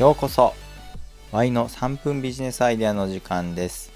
[0.00, 0.54] ようこそ。
[1.30, 3.92] Y の3分ビジネスアイデアの時間です。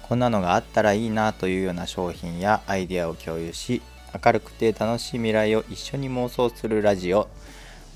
[0.00, 3.82] こんなのがあったらいいなというような商品やアイデアを共有し
[4.24, 7.28] 明るくて楽しい未来を一緒に妄想するラジオ。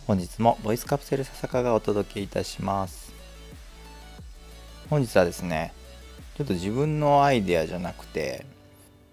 [0.07, 3.15] 本日もボイスカプセル笹香がお届けいたします。
[4.91, 5.73] 本日はですね
[6.37, 8.45] ちょっと自分のアイデアじゃなくて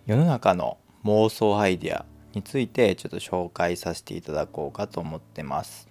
[0.05, 5.90] 世の中の妄想アイデアについてちょっと紹介させていただこうかと思ってます。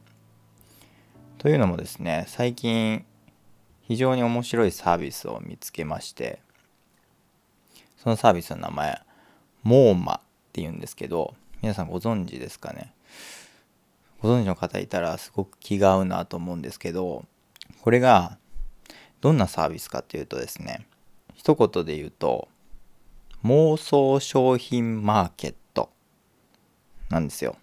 [1.40, 3.06] というのもですね最近
[3.80, 6.38] 非常に面白いサービスを見つけまして
[7.96, 9.00] そのサービスの名前
[9.62, 10.20] モーマっ
[10.52, 12.92] ていうんですけど皆さんご存知ですかね？
[14.20, 17.24] ご存知の方いたらすごく気が合うなと思うんですけど
[17.80, 18.36] これが
[19.22, 20.86] どんなサービスかというとですね
[21.34, 22.48] 一言で言うと
[23.46, 25.88] 妄想商品マーケット
[27.08, 27.56] なんですよ。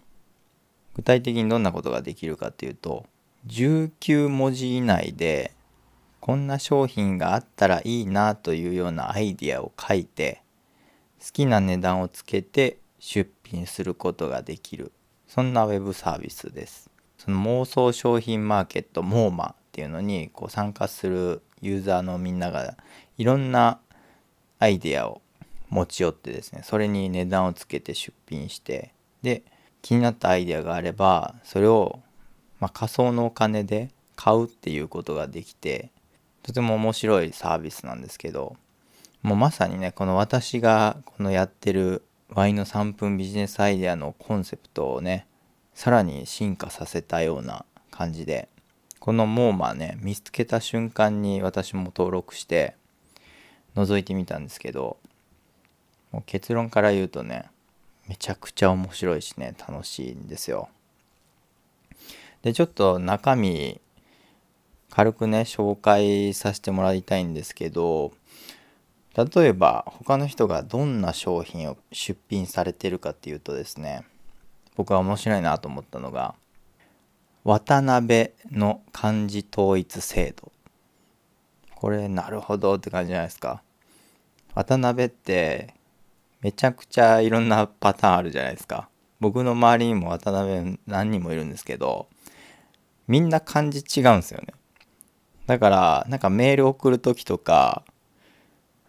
[0.96, 3.06] 具体的にどんなことができるかというと
[3.46, 5.52] 19文字以内で
[6.20, 10.42] こんな商品があったらいいなというようなアイデアを書いて
[11.20, 14.92] 好きな値段をつけて出品することができる。
[15.26, 16.90] そんなウェブサービスです。
[17.18, 22.76] その妄想商品マーケットモーマっていうのにこう参加するユーザーのみんなが
[23.16, 23.80] いろんな
[24.58, 25.20] アイデアを
[25.68, 29.42] 持ち寄ってですねそれに値段をつけて出品してで
[29.82, 32.00] 気になったアイデアがあればそれを
[32.60, 35.90] まあ、仮想のお金で買うっていうことができて
[36.42, 38.56] とても面白いサービスなんですけど
[39.22, 45.26] もうまさにねこの私がこのやってる Y の3分ビジネスアイデアのコンセプトをね
[45.74, 48.48] さらに進化させたような感じで
[48.98, 52.74] このモーマね見つけた瞬間に私も登録して
[53.76, 54.98] 覗いてみたんですけど
[56.10, 57.50] もう結論から言うとね
[58.08, 60.68] めちゃくちゃ面白いしね楽しいんですよ。
[62.42, 63.80] でちょっと中身
[64.90, 68.12] 軽くね紹介させてもらいたいんですけど
[69.16, 74.04] 例えば他の人がどんな商品を出品されてるかっていうとですね
[74.76, 76.34] 僕は面白いなと思ったのが
[77.44, 80.52] 渡辺の漢字統一制度。
[81.74, 83.62] これなるほどって感じじゃないですか。
[84.54, 85.74] 渡辺って
[86.42, 88.88] めちゃくちゃいろんなパターンあるじゃないですか。
[89.18, 92.08] 僕の周りにも渡辺何人もいるんですけど
[93.08, 94.54] みんな漢字違うんすよね。
[95.46, 97.82] だから、なんかメール送る時とか、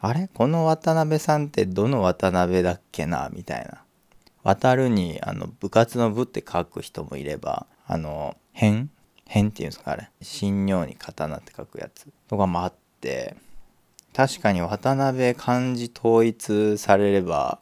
[0.01, 0.29] あれ？
[0.33, 3.29] この渡辺さんってどの渡辺だっけな？
[3.33, 3.83] みたいな。
[4.43, 8.89] 渡るに、あの、部活の部って書く人もいれば、あの、変？
[9.25, 10.09] 変っていうんですかあれ？
[10.21, 13.35] 新尿に刀って書くやつとかもあって、
[14.13, 17.59] 確かに渡辺漢字統一されれば、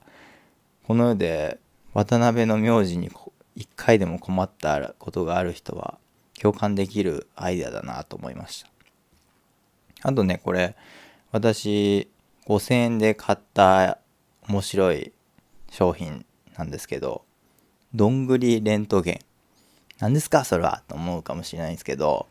[0.88, 1.60] この世で
[1.94, 3.12] 渡辺の名字に
[3.56, 5.98] 一回でも困ったことがある人は
[6.40, 10.10] 共感できるアイデアだなと思いました。
[10.10, 10.76] あとね、これ、
[11.32, 12.10] 私、
[12.46, 13.98] 5000円で買った
[14.48, 15.12] 面白い
[15.72, 16.26] 商品
[16.58, 17.26] なんですけど、
[17.94, 19.20] どんぐりレントゲン。
[20.00, 20.44] 何ですか？
[20.44, 22.28] それはと思うかもしれないんですけど、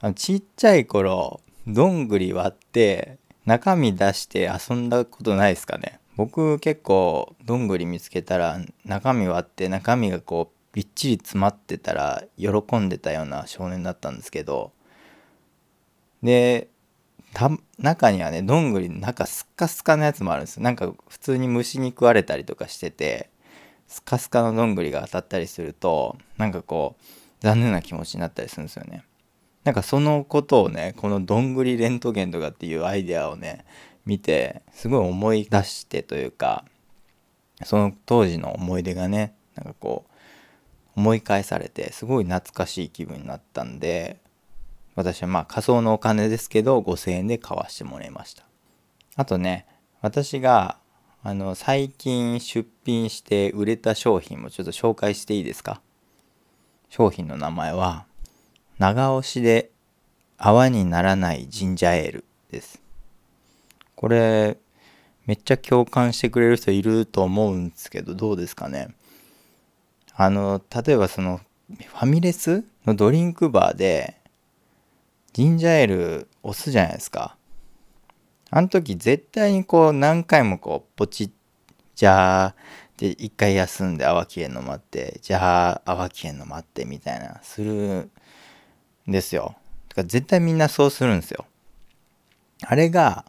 [0.00, 6.00] あのちっちゃい頃、どんぐり割って中身出して遊んだことないですかね？
[6.16, 14.72] 僕結構どんぐり見つけたら中身割って中身がこうびっちり詰まってたら喜んでたような少年だったんですけど
[16.22, 16.68] で
[17.78, 23.30] 中にはねどんぐりの中スッカスカのやつもあるんですなんか普通に虫に食われたりとかしてて
[23.88, 27.02] スカスカのどんぐりが当たったりするとなんかこう
[27.40, 29.04] 残念な気持ちになったりするんですよね。
[29.64, 33.64] なんかそのことをねこのどんぐりレントゲンとかっていうアイデアをね
[34.06, 36.64] 見てすごい思い出してというか
[37.64, 40.11] その当時の思い出がねなんかこう
[40.96, 44.20] 思い返されてすごい懐かしい気分になったんで
[44.94, 48.44] 私はまあ仮想のお金ですけど5000円で買わしてもらいました。
[49.16, 49.66] あとね
[50.00, 50.76] 私が
[51.22, 55.80] あの最近出品して売れた商品もちょっと紹介していいですか？
[56.90, 58.06] 商品の名前は
[58.78, 59.70] 長押しで
[60.36, 62.82] 泡にならないジンジャーエールです。
[63.94, 64.58] これ
[65.24, 68.88] めっちゃ共感してくれる人いると思うんですけどどうですかね？
[70.14, 74.16] あの例えばそのファミレスのドリンクバーで
[75.32, 77.36] ジンジャーエール押すじゃないですか。
[78.50, 81.30] あの時絶対にこう何回もこうポチッ
[81.94, 82.54] じゃあ
[82.98, 88.10] で一回休んで泡きれ飲まってじゃあ泡きれ飲まってみたいなするん
[89.06, 89.56] ですよ。
[89.88, 91.46] だから絶対みんなそうするんですよ。
[92.64, 93.24] あれが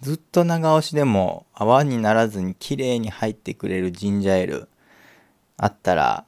[0.00, 4.68] ずっと長押しでも泡にならずに綺麗に入ってくれるジンジャーエール
[5.58, 6.24] あったら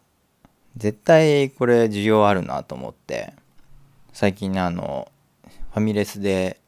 [0.76, 3.32] 絶対これ需要あるなと思って
[4.12, 5.10] 最近ねあの
[5.72, 6.60] ファミレスで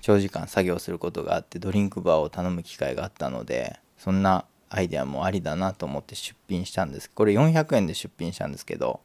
[0.00, 7.10] 長時間作業することがあってドリンクバーを頼む機会があったのでそんなアイデアもありだなと思って出品したんです。
[7.10, 9.00] これ400円で出品したんですけど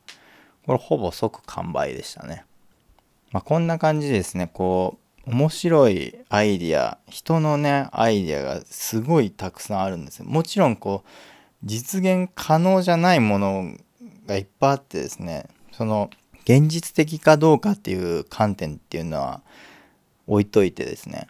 [0.65, 2.45] これほぼ即完売でしたね、
[3.31, 4.49] まあ、こんな感じですね。
[4.53, 10.25] こう面白いアイディア人のねアイディアがすごいたくさんあるんですよ。
[10.25, 11.09] もちろんこう
[11.63, 13.73] 実現可能じゃないもの
[14.25, 16.09] がいっぱいあってですねその
[16.43, 19.41] 現実的かどうかっていう観点っていうのは
[20.27, 21.27] 置いといてですね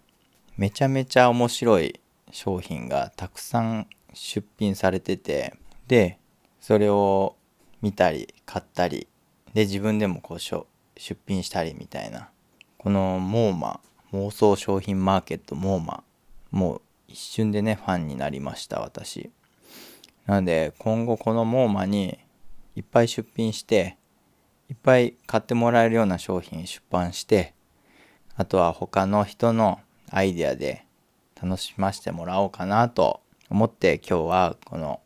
[0.58, 2.00] めちゃめちゃ面白い
[2.32, 5.56] 商品がたくさん出品されてて
[5.88, 6.20] で
[6.60, 7.36] それを
[7.82, 9.08] 見たり買ったり
[9.54, 10.66] で自分でもこう出
[11.28, 12.30] 品したりみたいな
[12.78, 13.80] このモーマ
[14.14, 16.04] 妄想商品マーケットモーマ
[16.52, 19.32] もう一瞬でねファンになりました私。
[20.30, 22.20] なので今後このモーマに
[22.76, 23.98] いっぱい出品して
[24.70, 27.56] いっぱい買ってもらえるような商品出版して
[28.36, 29.80] あとは他の人の
[30.12, 30.86] アイデアで
[31.42, 35.00] 楽しませてもらおうかなと思って今日はこの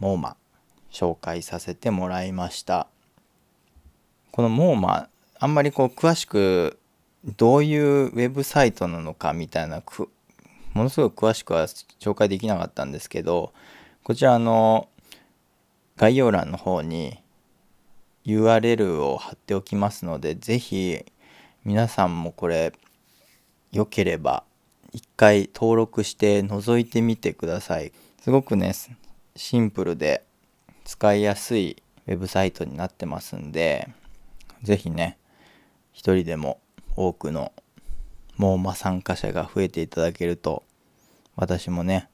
[0.00, 0.36] モーマ
[0.90, 2.88] 紹介させてもらいました。
[4.32, 6.80] このモーマあんまりこう詳しく
[7.36, 9.84] どういうウェブサイトなのかみたいな
[10.72, 13.52] ものすごく詳しくは紹介できなかったんですけど
[14.04, 14.90] こちらの
[15.96, 17.22] 概要欄の方に
[18.26, 21.06] URL を貼っておきますので是非
[21.64, 22.74] 皆さんもこれ
[23.72, 24.44] 良ければ
[24.92, 27.92] 一回登録して覗いてみてください。
[28.20, 28.74] すごくね
[29.36, 30.22] シンプルで
[30.84, 33.88] 使いやすいウェブサイトになってますんで
[34.62, 35.16] 是非ね
[35.94, 36.60] 一人でも
[36.94, 37.52] 多くの
[38.36, 40.62] モーマ参加者が増えていただけると
[41.36, 42.10] 私もね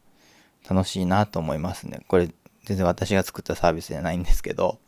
[0.68, 2.00] 楽しいなと思いますね。
[2.08, 2.28] これ
[2.64, 4.78] 全然私が作ったサービスじゃないんですけど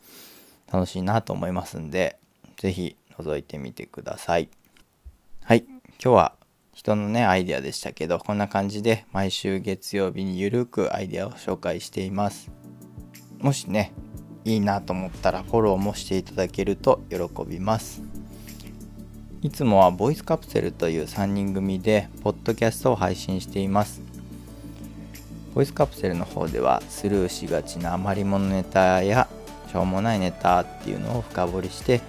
[0.71, 2.17] 楽しいなと思いますんで
[2.57, 4.49] 是非覗いてみてください。
[5.43, 5.65] はい。
[5.67, 6.33] 今日は
[6.73, 12.49] 人のねアイデアでしたけどこんな感じで毎週月曜日にゆるくアイデアを紹介しています。
[13.39, 13.93] もしね
[14.45, 18.01] いいなと思ったらフォローもしていただけると喜びます。
[19.41, 24.02] いつもはボイスカプセルという3人組でポッドキャストを配信しています。
[25.53, 29.27] ボイスカプセルの方ではスルーしがちな余り物ネタや
[29.71, 32.01] しょうもないネタっていうのを深掘りして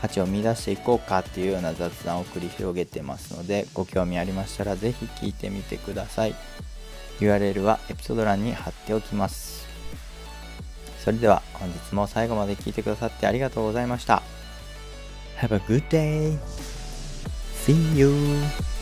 [0.00, 6.34] 価値を見出していこうかっていうような雑談を繰り広げてますのでご興味ありましたら是非聞いてみてください
[7.18, 9.66] URL はエピソード欄に貼っておきます
[11.00, 14.22] それでは本日も最後まで聞いてくださってありがとうございました
[15.40, 16.38] Have a good day!
[17.64, 18.77] See you!